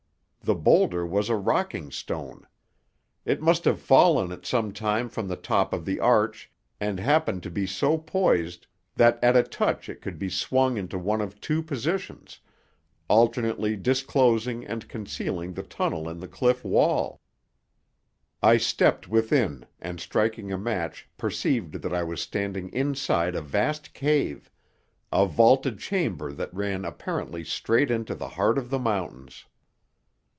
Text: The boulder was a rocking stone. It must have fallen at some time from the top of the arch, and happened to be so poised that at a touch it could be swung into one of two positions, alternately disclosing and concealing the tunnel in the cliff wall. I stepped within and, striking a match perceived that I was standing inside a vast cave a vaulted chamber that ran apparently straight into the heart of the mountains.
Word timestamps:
The 0.43 0.55
boulder 0.55 1.05
was 1.05 1.29
a 1.29 1.35
rocking 1.35 1.91
stone. 1.91 2.45
It 3.25 3.43
must 3.43 3.63
have 3.65 3.79
fallen 3.79 4.31
at 4.33 4.43
some 4.45 4.73
time 4.73 5.07
from 5.07 5.27
the 5.27 5.35
top 5.37 5.71
of 5.71 5.85
the 5.85 5.99
arch, 5.99 6.51
and 6.79 6.99
happened 6.99 7.43
to 7.43 7.51
be 7.51 7.67
so 7.67 7.95
poised 7.97 8.65
that 8.95 9.23
at 9.23 9.37
a 9.37 9.43
touch 9.43 9.87
it 9.87 10.01
could 10.01 10.17
be 10.17 10.29
swung 10.29 10.77
into 10.77 10.97
one 10.97 11.21
of 11.21 11.39
two 11.39 11.61
positions, 11.61 12.39
alternately 13.07 13.75
disclosing 13.77 14.65
and 14.65 14.89
concealing 14.89 15.53
the 15.53 15.61
tunnel 15.63 16.09
in 16.09 16.19
the 16.19 16.27
cliff 16.27 16.65
wall. 16.65 17.21
I 18.41 18.57
stepped 18.57 19.07
within 19.07 19.67
and, 19.79 19.99
striking 20.01 20.51
a 20.51 20.57
match 20.57 21.07
perceived 21.19 21.75
that 21.83 21.93
I 21.93 22.01
was 22.03 22.19
standing 22.19 22.69
inside 22.73 23.35
a 23.35 23.41
vast 23.41 23.93
cave 23.93 24.49
a 25.13 25.27
vaulted 25.27 25.77
chamber 25.79 26.31
that 26.33 26.51
ran 26.53 26.83
apparently 26.83 27.43
straight 27.43 27.91
into 27.91 28.15
the 28.15 28.29
heart 28.29 28.57
of 28.57 28.69
the 28.71 28.79
mountains. 28.79 29.45